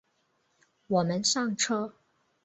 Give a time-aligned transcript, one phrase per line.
[0.87, 1.93] 我们上车